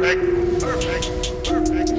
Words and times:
Perfect. 0.00 0.60
Perfect. 0.60 1.04
Perfect. 1.44 1.90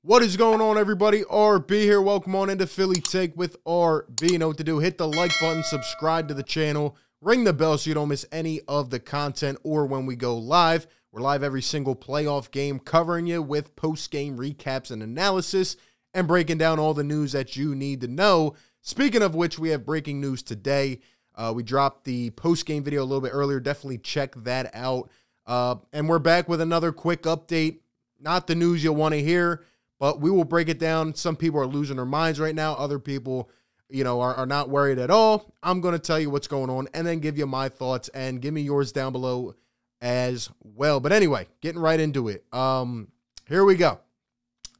What 0.00 0.22
is 0.22 0.38
going 0.38 0.62
on, 0.62 0.78
everybody? 0.78 1.24
RB 1.24 1.70
here. 1.82 2.00
Welcome 2.00 2.34
on 2.34 2.48
into 2.48 2.66
Philly 2.66 3.02
Take 3.02 3.36
with 3.36 3.62
RB. 3.64 4.30
You 4.30 4.38
know 4.38 4.48
what 4.48 4.56
to 4.56 4.64
do. 4.64 4.78
Hit 4.78 4.96
the 4.96 5.06
like 5.06 5.38
button, 5.38 5.62
subscribe 5.62 6.28
to 6.28 6.34
the 6.34 6.42
channel, 6.42 6.96
ring 7.20 7.44
the 7.44 7.52
bell 7.52 7.76
so 7.76 7.90
you 7.90 7.94
don't 7.94 8.08
miss 8.08 8.24
any 8.32 8.62
of 8.66 8.88
the 8.88 8.98
content 8.98 9.58
or 9.62 9.84
when 9.84 10.06
we 10.06 10.16
go 10.16 10.38
live. 10.38 10.86
We're 11.12 11.20
live 11.20 11.42
every 11.42 11.60
single 11.60 11.94
playoff 11.94 12.50
game, 12.50 12.78
covering 12.78 13.26
you 13.26 13.42
with 13.42 13.76
post 13.76 14.10
game 14.10 14.38
recaps 14.38 14.90
and 14.90 15.02
analysis 15.02 15.76
and 16.14 16.26
breaking 16.26 16.56
down 16.56 16.78
all 16.78 16.94
the 16.94 17.04
news 17.04 17.32
that 17.32 17.54
you 17.54 17.74
need 17.74 18.00
to 18.00 18.08
know. 18.08 18.54
Speaking 18.80 19.20
of 19.20 19.34
which, 19.34 19.58
we 19.58 19.68
have 19.68 19.84
breaking 19.84 20.18
news 20.22 20.42
today. 20.42 21.00
Uh, 21.38 21.52
we 21.56 21.62
dropped 21.62 22.04
the 22.04 22.28
post 22.30 22.66
game 22.66 22.84
video 22.84 23.02
a 23.02 23.06
little 23.06 23.22
bit 23.22 23.32
earlier. 23.32 23.60
Definitely 23.60 23.98
check 23.98 24.34
that 24.44 24.70
out. 24.74 25.08
Uh, 25.46 25.76
and 25.94 26.06
we're 26.06 26.18
back 26.18 26.48
with 26.48 26.60
another 26.60 26.92
quick 26.92 27.22
update. 27.22 27.78
Not 28.20 28.46
the 28.46 28.54
news 28.54 28.84
you'll 28.84 28.96
want 28.96 29.14
to 29.14 29.22
hear 29.22 29.64
but 29.98 30.20
we 30.20 30.30
will 30.30 30.44
break 30.44 30.68
it 30.68 30.78
down. 30.78 31.14
Some 31.14 31.36
people 31.36 31.60
are 31.60 31.66
losing 31.66 31.96
their 31.96 32.04
minds 32.04 32.38
right 32.38 32.54
now. 32.54 32.74
Other 32.74 32.98
people, 32.98 33.50
you 33.88 34.04
know, 34.04 34.20
are, 34.20 34.34
are 34.34 34.46
not 34.46 34.68
worried 34.68 34.98
at 34.98 35.10
all. 35.10 35.52
I'm 35.62 35.80
going 35.80 35.92
to 35.92 35.98
tell 35.98 36.20
you 36.20 36.30
what's 36.30 36.46
going 36.46 36.70
on 36.70 36.88
and 36.94 37.06
then 37.06 37.18
give 37.18 37.36
you 37.36 37.46
my 37.46 37.68
thoughts 37.68 38.08
and 38.08 38.40
give 38.40 38.54
me 38.54 38.62
yours 38.62 38.92
down 38.92 39.12
below 39.12 39.54
as 40.00 40.50
well. 40.62 41.00
But 41.00 41.12
anyway, 41.12 41.48
getting 41.60 41.80
right 41.80 41.98
into 41.98 42.28
it. 42.28 42.44
Um, 42.52 43.08
here 43.48 43.64
we 43.64 43.74
go. 43.74 43.98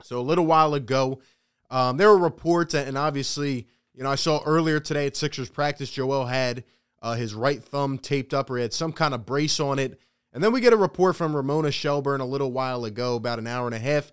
So 0.02 0.20
a 0.20 0.22
little 0.22 0.46
while 0.46 0.74
ago, 0.74 1.20
um, 1.70 1.96
there 1.96 2.08
were 2.08 2.18
reports, 2.18 2.74
and 2.74 2.96
obviously, 2.96 3.66
you 3.98 4.04
know, 4.04 4.12
I 4.12 4.14
saw 4.14 4.40
earlier 4.46 4.78
today 4.78 5.08
at 5.08 5.16
Sixers 5.16 5.50
practice, 5.50 5.90
Joel 5.90 6.26
had 6.26 6.62
uh, 7.02 7.14
his 7.14 7.34
right 7.34 7.60
thumb 7.60 7.98
taped 7.98 8.32
up 8.32 8.48
or 8.48 8.56
he 8.56 8.62
had 8.62 8.72
some 8.72 8.92
kind 8.92 9.12
of 9.12 9.26
brace 9.26 9.58
on 9.58 9.80
it. 9.80 9.98
And 10.32 10.42
then 10.42 10.52
we 10.52 10.60
get 10.60 10.72
a 10.72 10.76
report 10.76 11.16
from 11.16 11.34
Ramona 11.34 11.72
Shelburne 11.72 12.20
a 12.20 12.24
little 12.24 12.52
while 12.52 12.84
ago, 12.84 13.16
about 13.16 13.40
an 13.40 13.48
hour 13.48 13.66
and 13.66 13.74
a 13.74 13.80
half, 13.80 14.12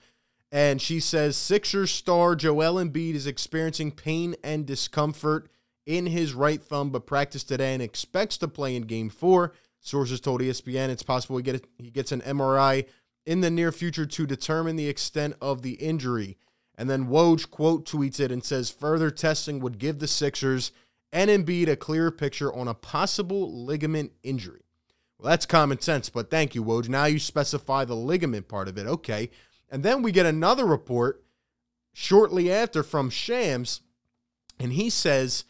and 0.51 0.81
she 0.81 0.99
says 0.99 1.37
Sixers 1.37 1.91
star 1.91 2.35
Joel 2.35 2.83
Embiid 2.83 3.13
is 3.13 3.27
experiencing 3.27 3.91
pain 3.91 4.35
and 4.43 4.65
discomfort 4.65 5.49
in 5.85 6.07
his 6.07 6.33
right 6.33 6.63
thumb, 6.63 6.89
but 6.89 7.05
practiced 7.05 7.47
today 7.47 7.73
and 7.73 7.83
expects 7.83 8.37
to 8.37 8.47
play 8.47 8.75
in 8.75 8.83
game 8.83 9.11
four. 9.11 9.53
Sources 9.81 10.19
told 10.19 10.41
ESPN 10.41 10.89
it's 10.89 11.03
possible 11.03 11.37
he, 11.37 11.43
get, 11.43 11.63
he 11.77 11.91
gets 11.91 12.11
an 12.11 12.21
MRI 12.21 12.87
in 13.27 13.41
the 13.41 13.51
near 13.51 13.71
future 13.71 14.07
to 14.07 14.25
determine 14.25 14.77
the 14.77 14.87
extent 14.89 15.35
of 15.41 15.61
the 15.61 15.73
injury. 15.73 16.37
And 16.77 16.89
then 16.89 17.07
Woj 17.07 17.49
quote 17.49 17.85
tweets 17.85 18.19
it 18.19 18.31
and 18.31 18.43
says 18.43 18.69
further 18.69 19.09
testing 19.09 19.59
would 19.59 19.77
give 19.79 19.99
the 19.99 20.07
Sixers 20.07 20.71
and 21.11 21.29
Embiid 21.29 21.69
a 21.69 21.75
clearer 21.75 22.11
picture 22.11 22.53
on 22.53 22.67
a 22.67 22.73
possible 22.73 23.65
ligament 23.65 24.11
injury. 24.23 24.65
Well, 25.17 25.29
that's 25.29 25.45
common 25.45 25.79
sense, 25.79 26.09
but 26.09 26.29
thank 26.29 26.55
you, 26.55 26.63
Woj. 26.63 26.89
Now 26.89 27.05
you 27.05 27.19
specify 27.19 27.85
the 27.85 27.95
ligament 27.95 28.49
part 28.49 28.67
of 28.67 28.77
it. 28.77 28.85
Okay. 28.85 29.29
And 29.69 29.81
then 29.81 30.01
we 30.01 30.11
get 30.11 30.25
another 30.25 30.65
report 30.65 31.23
shortly 31.93 32.51
after 32.51 32.83
from 32.83 33.09
Shams, 33.09 33.81
and 34.59 34.73
he 34.73 34.89
says 34.89 35.45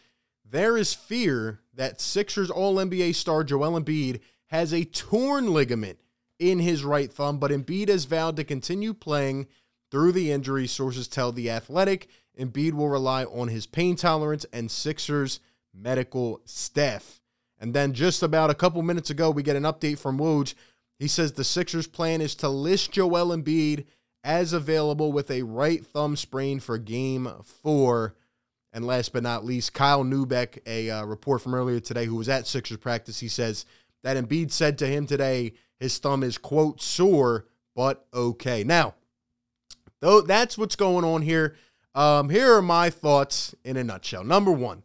there 0.47 0.77
is 0.77 0.93
fear 0.93 1.61
that 1.73 1.99
Sixers 1.99 2.51
All 2.51 2.75
NBA 2.75 3.15
star 3.15 3.43
Joel 3.43 3.79
Embiid 3.79 4.19
has 4.47 4.71
a 4.71 4.85
torn 4.85 5.51
ligament 5.51 5.97
in 6.37 6.59
his 6.59 6.83
right 6.83 7.11
thumb, 7.11 7.39
but 7.39 7.51
Embiid 7.51 7.89
has 7.89 8.05
vowed 8.05 8.35
to 8.35 8.43
continue 8.43 8.93
playing 8.93 9.47
through 9.91 10.11
the 10.11 10.31
injury. 10.31 10.67
Sources 10.67 11.07
tell 11.07 11.31
The 11.31 11.49
Athletic 11.49 12.09
Embiid 12.39 12.73
will 12.73 12.89
rely 12.89 13.23
on 13.25 13.47
his 13.47 13.65
pain 13.65 13.95
tolerance 13.95 14.45
and 14.51 14.69
Sixers 14.69 15.39
medical 15.73 16.41
staff. 16.45 17.21
And 17.59 17.73
then 17.73 17.93
just 17.93 18.21
about 18.23 18.49
a 18.49 18.55
couple 18.55 18.81
minutes 18.81 19.09
ago, 19.09 19.31
we 19.31 19.43
get 19.43 19.55
an 19.55 19.63
update 19.63 19.99
from 19.99 20.17
Woj. 20.17 20.53
He 20.99 21.07
says 21.07 21.33
the 21.33 21.43
Sixers' 21.43 21.87
plan 21.87 22.21
is 22.21 22.35
to 22.35 22.49
list 22.49 22.91
Joel 22.91 23.35
Embiid 23.35 23.85
as 24.23 24.53
available 24.53 25.11
with 25.11 25.29
a 25.29 25.43
right 25.43 25.85
thumb 25.85 26.15
sprain 26.15 26.59
for 26.59 26.77
game 26.77 27.29
four. 27.43 28.15
And 28.73 28.85
last 28.85 29.13
but 29.13 29.23
not 29.23 29.45
least, 29.45 29.73
Kyle 29.73 30.03
Neubeck, 30.03 30.59
a 30.65 30.89
uh, 30.89 31.05
report 31.05 31.41
from 31.41 31.55
earlier 31.55 31.79
today 31.79 32.05
who 32.05 32.15
was 32.15 32.27
at 32.27 32.47
Sixers 32.47 32.77
practice, 32.77 33.19
he 33.19 33.29
says 33.29 33.65
that 34.03 34.17
Embiid 34.17 34.51
said 34.51 34.77
to 34.79 34.87
him 34.87 35.07
today 35.07 35.53
his 35.79 35.97
thumb 35.97 36.23
is, 36.23 36.37
quote, 36.37 36.81
sore, 36.81 37.45
but 37.75 38.05
okay. 38.13 38.63
Now, 38.63 38.95
though 40.05 40.21
that's 40.21 40.55
what's 40.55 40.75
going 40.75 41.03
on 41.03 41.23
here. 41.23 41.55
Um, 41.95 42.29
here 42.29 42.53
are 42.53 42.61
my 42.61 42.91
thoughts 42.91 43.55
in 43.63 43.75
a 43.75 43.83
nutshell. 43.83 44.23
Number 44.23 44.51
one, 44.51 44.83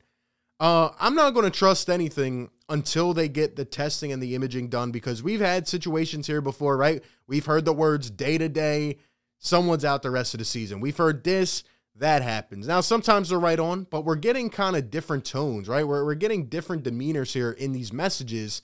uh, 0.58 0.90
I'm 0.98 1.14
not 1.14 1.34
going 1.34 1.44
to 1.44 1.56
trust 1.56 1.90
anything 1.90 2.48
until 2.70 3.12
they 3.12 3.28
get 3.28 3.54
the 3.54 3.66
testing 3.66 4.12
and 4.12 4.22
the 4.22 4.34
imaging 4.34 4.68
done 4.68 4.92
because 4.92 5.22
we've 5.22 5.40
had 5.40 5.68
situations 5.68 6.26
here 6.26 6.40
before, 6.40 6.76
right? 6.78 7.04
We've 7.26 7.44
heard 7.44 7.66
the 7.66 7.74
words 7.74 8.10
day 8.10 8.38
to 8.38 8.48
day, 8.48 8.96
someone's 9.38 9.84
out 9.84 10.00
the 10.02 10.10
rest 10.10 10.32
of 10.32 10.38
the 10.38 10.44
season. 10.44 10.80
We've 10.80 10.96
heard 10.96 11.22
this, 11.22 11.64
that 11.96 12.22
happens. 12.22 12.66
Now, 12.66 12.80
sometimes 12.80 13.28
they're 13.28 13.38
right 13.38 13.60
on, 13.60 13.88
but 13.90 14.06
we're 14.06 14.16
getting 14.16 14.48
kind 14.48 14.74
of 14.74 14.90
different 14.90 15.26
tones, 15.26 15.68
right? 15.68 15.86
We're, 15.86 16.04
we're 16.04 16.14
getting 16.14 16.46
different 16.46 16.84
demeanors 16.84 17.32
here 17.34 17.50
in 17.50 17.72
these 17.72 17.92
messages. 17.92 18.62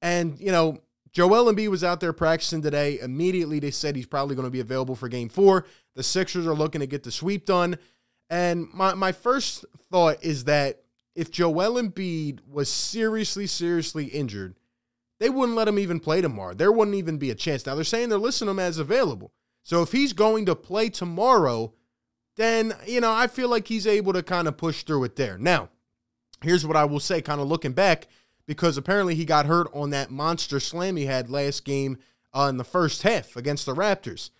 And, 0.00 0.40
you 0.40 0.50
know, 0.50 0.78
Joel 1.12 1.52
Embiid 1.52 1.68
was 1.68 1.82
out 1.82 2.00
there 2.00 2.12
practicing 2.12 2.62
today. 2.62 2.98
Immediately, 3.00 3.58
they 3.58 3.70
said 3.70 3.96
he's 3.96 4.06
probably 4.06 4.36
going 4.36 4.46
to 4.46 4.50
be 4.50 4.60
available 4.60 4.94
for 4.94 5.08
game 5.08 5.28
four. 5.28 5.66
The 5.96 6.02
Sixers 6.02 6.46
are 6.46 6.54
looking 6.54 6.80
to 6.80 6.86
get 6.86 7.02
the 7.02 7.10
sweep 7.10 7.46
done. 7.46 7.78
And 8.28 8.68
my, 8.72 8.94
my 8.94 9.12
first 9.12 9.64
thought 9.90 10.22
is 10.22 10.44
that 10.44 10.82
if 11.16 11.30
Joel 11.30 11.82
Embiid 11.82 12.40
was 12.48 12.68
seriously, 12.68 13.48
seriously 13.48 14.06
injured, 14.06 14.54
they 15.18 15.28
wouldn't 15.28 15.56
let 15.56 15.68
him 15.68 15.78
even 15.78 15.98
play 16.00 16.20
tomorrow. 16.20 16.54
There 16.54 16.72
wouldn't 16.72 16.96
even 16.96 17.18
be 17.18 17.30
a 17.30 17.34
chance. 17.34 17.66
Now, 17.66 17.74
they're 17.74 17.84
saying 17.84 18.08
they're 18.08 18.18
listing 18.18 18.48
him 18.48 18.60
as 18.60 18.78
available. 18.78 19.32
So 19.64 19.82
if 19.82 19.92
he's 19.92 20.12
going 20.12 20.46
to 20.46 20.54
play 20.54 20.88
tomorrow, 20.88 21.74
then, 22.36 22.74
you 22.86 23.00
know, 23.00 23.12
I 23.12 23.26
feel 23.26 23.48
like 23.48 23.66
he's 23.66 23.86
able 23.86 24.12
to 24.14 24.22
kind 24.22 24.48
of 24.48 24.56
push 24.56 24.84
through 24.84 25.04
it 25.04 25.16
there. 25.16 25.36
Now, 25.36 25.68
here's 26.42 26.66
what 26.66 26.76
I 26.76 26.84
will 26.84 27.00
say, 27.00 27.20
kind 27.20 27.40
of 27.40 27.48
looking 27.48 27.72
back, 27.72 28.06
because 28.50 28.76
apparently 28.76 29.14
he 29.14 29.24
got 29.24 29.46
hurt 29.46 29.68
on 29.72 29.90
that 29.90 30.10
monster 30.10 30.58
slam 30.58 30.96
he 30.96 31.06
had 31.06 31.30
last 31.30 31.64
game 31.64 31.96
uh, 32.36 32.48
in 32.50 32.56
the 32.56 32.64
first 32.64 33.02
half 33.02 33.36
against 33.36 33.64
the 33.64 33.76
Raptors. 33.76 34.30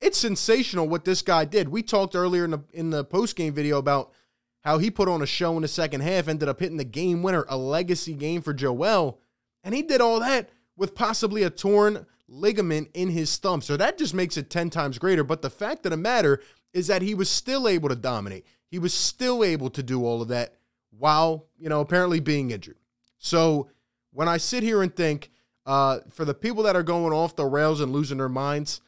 It's 0.00 0.16
sensational 0.16 0.88
what 0.88 1.04
this 1.04 1.20
guy 1.20 1.44
did. 1.44 1.68
We 1.68 1.82
talked 1.82 2.14
earlier 2.14 2.44
in 2.44 2.52
the 2.52 2.60
in 2.72 2.90
the 2.90 3.02
post 3.02 3.34
game 3.34 3.52
video 3.52 3.78
about 3.78 4.12
how 4.60 4.78
he 4.78 4.88
put 4.88 5.08
on 5.08 5.20
a 5.20 5.26
show 5.26 5.56
in 5.56 5.62
the 5.62 5.68
second 5.68 6.02
half, 6.02 6.28
ended 6.28 6.48
up 6.48 6.60
hitting 6.60 6.76
the 6.76 6.84
game 6.84 7.24
winner, 7.24 7.44
a 7.48 7.56
legacy 7.56 8.14
game 8.14 8.40
for 8.40 8.54
Joel, 8.54 9.18
and 9.64 9.74
he 9.74 9.82
did 9.82 10.00
all 10.00 10.20
that 10.20 10.50
with 10.76 10.94
possibly 10.94 11.42
a 11.42 11.50
torn 11.50 12.06
ligament 12.28 12.90
in 12.94 13.10
his 13.10 13.36
thumb. 13.36 13.60
So 13.62 13.76
that 13.76 13.98
just 13.98 14.14
makes 14.14 14.36
it 14.36 14.48
10 14.48 14.70
times 14.70 14.96
greater. 14.96 15.24
But 15.24 15.42
the 15.42 15.50
fact 15.50 15.84
of 15.86 15.90
the 15.90 15.96
matter 15.96 16.40
is 16.72 16.86
that 16.86 17.02
he 17.02 17.16
was 17.16 17.28
still 17.28 17.66
able 17.66 17.88
to 17.88 17.96
dominate. 17.96 18.46
He 18.70 18.78
was 18.78 18.94
still 18.94 19.42
able 19.42 19.70
to 19.70 19.82
do 19.82 20.04
all 20.04 20.22
of 20.22 20.28
that 20.28 20.54
while, 20.96 21.48
you 21.58 21.68
know, 21.68 21.80
apparently 21.80 22.20
being 22.20 22.52
injured. 22.52 22.76
So 23.24 23.68
when 24.12 24.28
I 24.28 24.36
sit 24.36 24.62
here 24.62 24.82
and 24.82 24.94
think, 24.94 25.30
uh, 25.64 26.00
for 26.10 26.26
the 26.26 26.34
people 26.34 26.62
that 26.64 26.76
are 26.76 26.82
going 26.82 27.14
off 27.14 27.34
the 27.34 27.46
rails 27.46 27.80
and 27.80 27.90
losing 27.90 28.18
their 28.18 28.28
minds, 28.28 28.82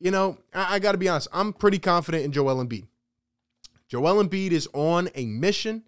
you 0.00 0.10
know, 0.10 0.38
I, 0.52 0.74
I 0.74 0.78
got 0.80 0.92
to 0.92 0.98
be 0.98 1.08
honest. 1.08 1.28
I'm 1.32 1.52
pretty 1.52 1.78
confident 1.78 2.24
in 2.24 2.32
Joel 2.32 2.64
Embiid. 2.64 2.88
Joel 3.88 4.24
Embiid 4.24 4.50
is 4.50 4.68
on 4.72 5.08
a 5.14 5.26
mission. 5.26 5.84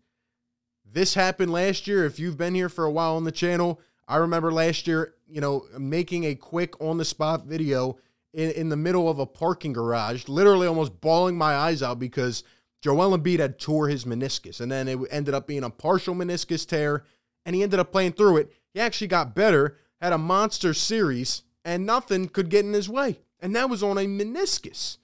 This 0.84 1.14
happened 1.14 1.50
last 1.50 1.88
year. 1.88 2.04
If 2.04 2.20
you've 2.20 2.38
been 2.38 2.54
here 2.54 2.68
for 2.68 2.84
a 2.84 2.90
while 2.90 3.16
on 3.16 3.24
the 3.24 3.32
channel, 3.32 3.80
I 4.06 4.18
remember 4.18 4.52
last 4.52 4.86
year, 4.86 5.14
you 5.28 5.40
know, 5.40 5.64
making 5.76 6.22
a 6.24 6.36
quick 6.36 6.80
on 6.80 6.98
the 6.98 7.04
spot 7.04 7.46
video 7.46 7.98
in, 8.32 8.52
in 8.52 8.68
the 8.68 8.76
middle 8.76 9.08
of 9.08 9.18
a 9.18 9.26
parking 9.26 9.72
garage, 9.72 10.28
literally 10.28 10.68
almost 10.68 11.00
bawling 11.00 11.36
my 11.36 11.56
eyes 11.56 11.82
out 11.82 11.98
because 11.98 12.44
Joel 12.80 13.18
Embiid 13.18 13.40
had 13.40 13.58
tore 13.58 13.88
his 13.88 14.04
meniscus. 14.04 14.60
And 14.60 14.70
then 14.70 14.86
it 14.86 15.00
ended 15.10 15.34
up 15.34 15.48
being 15.48 15.64
a 15.64 15.70
partial 15.70 16.14
meniscus 16.14 16.64
tear, 16.64 17.02
and 17.48 17.56
he 17.56 17.62
ended 17.62 17.80
up 17.80 17.90
playing 17.90 18.12
through 18.12 18.36
it. 18.36 18.52
He 18.74 18.78
actually 18.78 19.06
got 19.06 19.34
better, 19.34 19.78
had 20.02 20.12
a 20.12 20.18
monster 20.18 20.74
series, 20.74 21.44
and 21.64 21.86
nothing 21.86 22.28
could 22.28 22.50
get 22.50 22.66
in 22.66 22.74
his 22.74 22.90
way. 22.90 23.20
And 23.40 23.56
that 23.56 23.70
was 23.70 23.82
on 23.82 23.96
a 23.96 24.02
meniscus. 24.02 24.98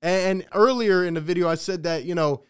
And 0.00 0.46
earlier 0.54 1.04
in 1.04 1.12
the 1.12 1.20
video, 1.20 1.50
I 1.50 1.54
said 1.56 1.82
that, 1.82 2.04
you 2.04 2.14
know, 2.14 2.44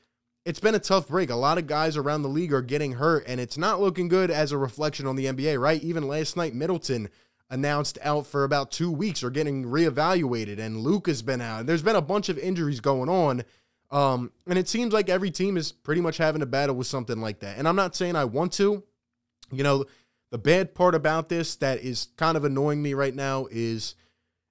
it's 0.44 0.60
been 0.60 0.76
a 0.76 0.78
tough 0.78 1.08
break. 1.08 1.30
A 1.30 1.34
lot 1.34 1.58
of 1.58 1.66
guys 1.66 1.96
around 1.96 2.22
the 2.22 2.28
league 2.28 2.52
are 2.52 2.62
getting 2.62 2.92
hurt, 2.92 3.24
and 3.26 3.40
it's 3.40 3.58
not 3.58 3.80
looking 3.80 4.06
good 4.06 4.30
as 4.30 4.52
a 4.52 4.58
reflection 4.58 5.08
on 5.08 5.16
the 5.16 5.26
NBA, 5.26 5.60
right? 5.60 5.82
Even 5.82 6.06
last 6.06 6.36
night, 6.36 6.54
Middleton 6.54 7.08
announced 7.50 7.98
out 8.02 8.28
for 8.28 8.44
about 8.44 8.70
two 8.70 8.92
weeks 8.92 9.24
or 9.24 9.30
getting 9.30 9.64
reevaluated, 9.64 10.60
and 10.60 10.78
Luke 10.78 11.08
has 11.08 11.22
been 11.22 11.40
out. 11.40 11.66
There's 11.66 11.82
been 11.82 11.96
a 11.96 12.00
bunch 12.00 12.28
of 12.28 12.38
injuries 12.38 12.78
going 12.78 13.08
on. 13.08 13.42
Um, 13.90 14.30
and 14.46 14.56
it 14.56 14.68
seems 14.68 14.92
like 14.92 15.08
every 15.08 15.32
team 15.32 15.56
is 15.56 15.72
pretty 15.72 16.00
much 16.00 16.16
having 16.16 16.42
a 16.42 16.46
battle 16.46 16.76
with 16.76 16.86
something 16.86 17.20
like 17.20 17.40
that. 17.40 17.58
And 17.58 17.66
I'm 17.66 17.76
not 17.76 17.96
saying 17.96 18.14
I 18.14 18.24
want 18.24 18.52
to. 18.54 18.84
You 19.52 19.62
know, 19.62 19.84
the 20.30 20.38
bad 20.38 20.74
part 20.74 20.94
about 20.94 21.28
this 21.28 21.56
that 21.56 21.80
is 21.80 22.08
kind 22.16 22.36
of 22.36 22.44
annoying 22.44 22.82
me 22.82 22.94
right 22.94 23.14
now 23.14 23.46
is, 23.50 23.94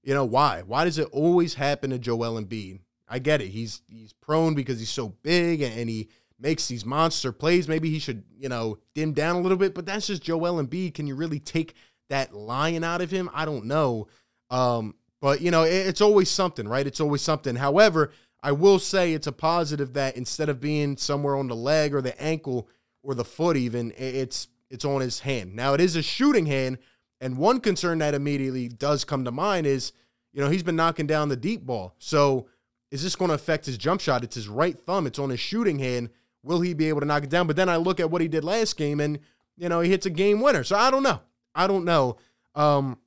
you 0.03 0.13
know, 0.13 0.25
why? 0.25 0.63
Why 0.65 0.85
does 0.85 0.97
it 0.97 1.07
always 1.11 1.55
happen 1.55 1.89
to 1.89 1.99
Joel 1.99 2.41
Embiid? 2.41 2.79
I 3.07 3.19
get 3.19 3.41
it. 3.41 3.49
He's 3.49 3.81
he's 3.87 4.13
prone 4.13 4.55
because 4.55 4.79
he's 4.79 4.89
so 4.89 5.09
big 5.21 5.61
and 5.61 5.89
he 5.89 6.09
makes 6.39 6.67
these 6.67 6.85
monster 6.85 7.31
plays. 7.31 7.67
Maybe 7.67 7.89
he 7.89 7.99
should, 7.99 8.23
you 8.37 8.49
know, 8.49 8.77
dim 8.93 9.13
down 9.13 9.35
a 9.35 9.41
little 9.41 9.57
bit, 9.57 9.73
but 9.75 9.85
that's 9.85 10.07
just 10.07 10.23
Joel 10.23 10.63
Embiid. 10.63 10.93
Can 10.93 11.07
you 11.07 11.15
really 11.15 11.39
take 11.39 11.75
that 12.09 12.33
lion 12.33 12.83
out 12.83 13.01
of 13.01 13.11
him? 13.11 13.29
I 13.33 13.45
don't 13.45 13.65
know. 13.65 14.07
Um, 14.49 14.95
but, 15.21 15.41
you 15.41 15.51
know, 15.51 15.63
it, 15.63 15.87
it's 15.87 16.01
always 16.01 16.29
something, 16.29 16.67
right? 16.67 16.85
It's 16.85 16.99
always 16.99 17.21
something. 17.21 17.55
However, 17.55 18.11
I 18.43 18.51
will 18.51 18.79
say 18.79 19.13
it's 19.13 19.27
a 19.27 19.31
positive 19.31 19.93
that 19.93 20.17
instead 20.17 20.49
of 20.49 20.59
being 20.59 20.97
somewhere 20.97 21.35
on 21.35 21.47
the 21.47 21.55
leg 21.55 21.95
or 21.95 22.01
the 22.01 22.19
ankle 22.21 22.69
or 23.01 23.15
the 23.15 23.25
foot, 23.25 23.57
even, 23.57 23.91
it's 23.97 24.47
it's 24.75 24.85
on 24.85 25.01
his 25.01 25.21
hand. 25.21 25.55
Now, 25.55 25.73
it 25.73 25.81
is 25.81 25.95
a 25.95 26.03
shooting 26.03 26.45
hand. 26.45 26.77
And 27.19 27.37
one 27.37 27.59
concern 27.59 27.97
that 27.99 28.13
immediately 28.13 28.67
does 28.67 29.03
come 29.03 29.25
to 29.25 29.31
mind 29.31 29.65
is, 29.65 29.93
you 30.33 30.41
know, 30.41 30.49
he's 30.49 30.63
been 30.63 30.75
knocking 30.75 31.07
down 31.07 31.29
the 31.29 31.35
deep 31.35 31.65
ball. 31.65 31.95
So 31.97 32.47
is 32.91 33.01
this 33.01 33.15
going 33.15 33.29
to 33.29 33.35
affect 33.35 33.65
his 33.65 33.77
jump 33.77 34.01
shot? 34.01 34.23
It's 34.23 34.35
his 34.35 34.47
right 34.47 34.77
thumb, 34.77 35.07
it's 35.07 35.19
on 35.19 35.29
his 35.29 35.39
shooting 35.39 35.79
hand. 35.79 36.09
Will 36.43 36.61
he 36.61 36.73
be 36.73 36.89
able 36.89 36.99
to 36.99 37.07
knock 37.07 37.23
it 37.23 37.29
down? 37.29 37.47
But 37.47 37.55
then 37.55 37.69
I 37.69 37.77
look 37.77 37.99
at 37.99 38.11
what 38.11 38.21
he 38.21 38.27
did 38.27 38.43
last 38.43 38.77
game 38.77 38.99
and, 38.99 39.17
you 39.57 39.69
know, 39.69 39.79
he 39.79 39.89
hits 39.89 40.05
a 40.05 40.11
game 40.11 40.41
winner. 40.41 40.63
So 40.63 40.75
I 40.75 40.91
don't 40.91 41.01
know. 41.01 41.21
I 41.55 41.65
don't 41.65 41.85
know. 41.85 42.17
Um, 42.53 42.99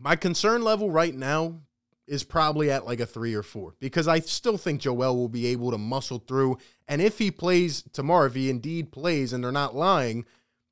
my 0.00 0.16
concern 0.16 0.62
level 0.62 0.90
right 0.90 1.14
now 1.14 1.60
is 2.06 2.24
probably 2.24 2.70
at 2.70 2.84
like 2.84 3.00
a 3.00 3.06
three 3.06 3.34
or 3.34 3.42
four 3.42 3.74
because 3.78 4.08
I 4.08 4.20
still 4.20 4.56
think 4.56 4.80
Joel 4.80 5.16
will 5.16 5.28
be 5.28 5.46
able 5.46 5.70
to 5.70 5.78
muscle 5.78 6.22
through. 6.26 6.58
And 6.88 7.00
if 7.00 7.18
he 7.18 7.30
plays 7.30 7.84
tomorrow, 7.92 8.26
if 8.26 8.34
he 8.34 8.50
indeed 8.50 8.92
plays 8.92 9.32
and 9.32 9.42
they're 9.42 9.52
not 9.52 9.76
lying, 9.76 10.24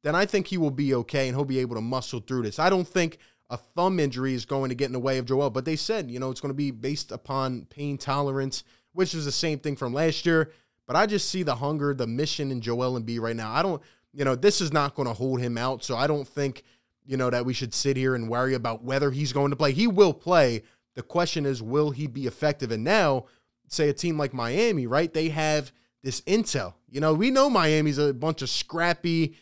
then 0.02 0.14
I 0.14 0.26
think 0.26 0.46
he 0.46 0.58
will 0.58 0.70
be 0.70 0.94
okay 0.94 1.28
and 1.28 1.36
he'll 1.36 1.44
be 1.44 1.58
able 1.58 1.76
to 1.76 1.82
muscle 1.82 2.20
through 2.20 2.42
this. 2.42 2.58
I 2.58 2.70
don't 2.70 2.88
think 2.88 3.18
a 3.50 3.56
thumb 3.56 3.98
injury 3.98 4.34
is 4.34 4.44
going 4.44 4.68
to 4.68 4.74
get 4.74 4.86
in 4.86 4.92
the 4.92 5.00
way 5.00 5.18
of 5.18 5.26
Joel, 5.26 5.50
but 5.50 5.64
they 5.64 5.76
said, 5.76 6.10
you 6.10 6.18
know, 6.18 6.30
it's 6.30 6.40
going 6.40 6.50
to 6.50 6.56
be 6.56 6.70
based 6.70 7.12
upon 7.12 7.66
pain 7.66 7.98
tolerance, 7.98 8.64
which 8.92 9.14
is 9.14 9.24
the 9.24 9.32
same 9.32 9.58
thing 9.58 9.76
from 9.76 9.92
last 9.92 10.24
year. 10.24 10.52
But 10.86 10.96
I 10.96 11.06
just 11.06 11.28
see 11.28 11.42
the 11.42 11.56
hunger, 11.56 11.94
the 11.94 12.06
mission 12.06 12.50
in 12.50 12.60
Joel 12.60 12.98
Embiid 12.98 13.20
right 13.20 13.36
now. 13.36 13.52
I 13.52 13.62
don't, 13.62 13.82
you 14.12 14.24
know, 14.24 14.34
this 14.34 14.60
is 14.60 14.72
not 14.72 14.94
going 14.94 15.08
to 15.08 15.14
hold 15.14 15.40
him 15.40 15.58
out. 15.58 15.84
So 15.84 15.96
I 15.96 16.06
don't 16.06 16.26
think, 16.26 16.62
you 17.04 17.16
know, 17.16 17.30
that 17.30 17.44
we 17.44 17.52
should 17.52 17.74
sit 17.74 17.96
here 17.96 18.14
and 18.14 18.28
worry 18.28 18.54
about 18.54 18.82
whether 18.82 19.10
he's 19.10 19.32
going 19.32 19.50
to 19.50 19.56
play. 19.56 19.72
He 19.72 19.86
will 19.86 20.12
play. 20.12 20.62
The 20.94 21.02
question 21.02 21.46
is, 21.46 21.62
will 21.62 21.90
he 21.90 22.06
be 22.06 22.26
effective? 22.26 22.72
And 22.72 22.84
now, 22.84 23.26
say 23.68 23.88
a 23.88 23.92
team 23.92 24.18
like 24.18 24.34
Miami, 24.34 24.86
right? 24.86 25.12
They 25.12 25.28
have 25.28 25.72
this 26.02 26.20
intel. 26.22 26.74
You 26.88 27.00
know, 27.00 27.14
we 27.14 27.30
know 27.30 27.48
Miami's 27.48 27.98
a 27.98 28.12
bunch 28.12 28.42
of 28.42 28.50
scrappy, 28.50 29.36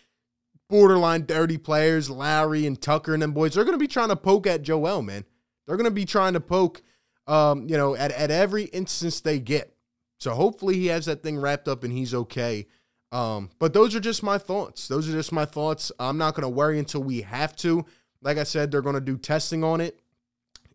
borderline 0.68 1.26
dirty 1.26 1.58
players, 1.58 2.10
Lowry 2.10 2.66
and 2.66 2.80
Tucker 2.80 3.14
and 3.14 3.22
them 3.22 3.32
boys. 3.32 3.54
They're 3.54 3.64
going 3.64 3.78
to 3.78 3.82
be 3.82 3.88
trying 3.88 4.08
to 4.08 4.16
poke 4.16 4.46
at 4.46 4.62
Joel, 4.62 5.02
man. 5.02 5.24
They're 5.66 5.76
going 5.76 5.84
to 5.84 5.90
be 5.90 6.04
trying 6.04 6.34
to 6.34 6.40
poke, 6.40 6.82
um, 7.26 7.68
you 7.68 7.76
know, 7.76 7.94
at, 7.94 8.10
at 8.12 8.30
every 8.30 8.64
instance 8.64 9.20
they 9.20 9.38
get. 9.38 9.74
So 10.18 10.32
hopefully 10.32 10.74
he 10.76 10.86
has 10.86 11.06
that 11.06 11.22
thing 11.22 11.38
wrapped 11.38 11.68
up 11.68 11.84
and 11.84 11.92
he's 11.92 12.14
okay. 12.14 12.66
Um, 13.12 13.50
but 13.58 13.72
those 13.72 13.94
are 13.94 14.00
just 14.00 14.22
my 14.22 14.38
thoughts. 14.38 14.88
Those 14.88 15.08
are 15.08 15.12
just 15.12 15.32
my 15.32 15.44
thoughts. 15.44 15.90
I'm 15.98 16.18
not 16.18 16.34
going 16.34 16.42
to 16.42 16.48
worry 16.48 16.78
until 16.78 17.02
we 17.02 17.22
have 17.22 17.56
to. 17.56 17.84
Like 18.20 18.36
I 18.36 18.42
said, 18.42 18.70
they're 18.70 18.82
going 18.82 18.94
to 18.94 19.00
do 19.00 19.16
testing 19.16 19.64
on 19.64 19.80
it. 19.80 20.00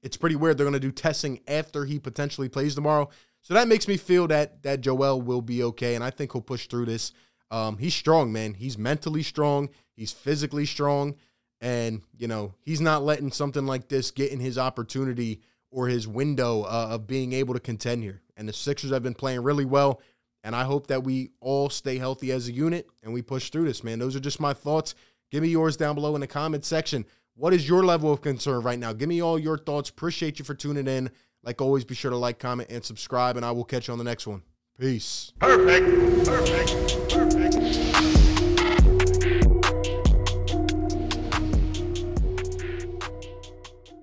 It's 0.01 0.18
pretty 0.18 0.36
weird. 0.36 0.57
They're 0.57 0.66
going 0.66 0.74
to 0.74 0.80
do 0.80 0.92
testing 0.92 1.39
after 1.48 1.86
he 1.86 2.00
potentially 2.00 2.50
plays 2.50 2.75
tomorrow. 2.75 3.10
So 3.42 3.54
that 3.54 3.68
makes 3.68 3.88
me 3.88 3.98
feel 3.98 4.28
that 4.28 4.63
that 4.63 4.81
Joel 4.81 5.22
will 5.22 5.42
be 5.42 5.63
okay, 5.63 5.96
and 5.96 6.04
I 6.04 6.10
think 6.10 6.31
he'll 6.31 6.42
push 6.42 6.68
through 6.68 6.86
this. 6.86 7.12
Um, 7.54 7.78
he's 7.78 7.94
strong, 7.94 8.34
man. 8.34 8.56
He's 8.56 8.80
mentally 8.80 9.22
strong. 9.22 9.70
He's 9.96 10.12
physically 10.12 10.66
strong, 10.66 11.16
and 11.62 12.02
you 12.18 12.28
know 12.28 12.56
he's 12.62 12.82
not 12.82 13.04
letting 13.04 13.32
something 13.32 13.68
like 13.68 13.90
this 13.90 14.10
get 14.10 14.32
in 14.32 14.40
his 14.40 14.58
opportunity 14.58 15.40
or 15.70 15.88
his 15.88 16.08
window 16.08 16.64
uh, 16.64 16.88
of 16.90 17.06
being 17.06 17.32
able 17.32 17.54
to 17.54 17.60
contend 17.60 18.02
here. 18.02 18.24
And 18.36 18.50
the 18.50 18.54
Sixers 18.54 18.90
have 18.90 19.04
been 19.04 19.14
playing 19.14 19.44
really 19.44 19.66
well, 19.66 20.02
and 20.44 20.56
I 20.56 20.64
hope 20.64 20.88
that 20.88 21.04
we 21.04 21.30
all 21.42 21.70
stay 21.70 22.00
healthy 22.00 22.32
as 22.32 22.48
a 22.48 22.52
unit 22.52 22.88
and 23.04 23.14
we 23.14 23.22
push 23.22 23.52
through 23.52 23.66
this, 23.66 23.84
man. 23.84 24.00
Those 24.00 24.16
are 24.16 24.20
just 24.20 24.40
my 24.40 24.54
thoughts. 24.54 24.96
Give 25.30 25.44
me 25.44 25.50
yours 25.50 25.78
down 25.78 25.94
below 25.94 26.16
in 26.16 26.22
the 26.22 26.28
comment 26.28 26.66
section. 26.66 27.06
What 27.36 27.54
is 27.54 27.68
your 27.68 27.84
level 27.84 28.12
of 28.12 28.22
concern 28.22 28.62
right 28.64 28.80
now? 28.80 28.94
Give 28.94 29.10
me 29.10 29.22
all 29.22 29.38
your 29.38 29.60
thoughts. 29.60 29.92
Appreciate 29.92 30.40
you 30.40 30.46
for 30.46 30.56
tuning 30.56 30.88
in. 30.88 31.12
Like 31.44 31.62
always, 31.62 31.86
be 31.86 31.94
sure 31.94 32.10
to 32.10 32.18
like, 32.18 32.40
comment, 32.40 32.72
and 32.72 32.84
subscribe, 32.84 33.38
and 33.38 33.46
I 33.46 33.52
will 33.52 33.64
catch 33.64 33.88
you 33.88 33.92
on 33.92 34.00
the 34.00 34.04
next 34.04 34.26
one. 34.26 34.42
Peace. 34.84 35.32
Perfect. 35.40 36.26
Perfect. 36.26 37.10
Perfect. 37.10 38.43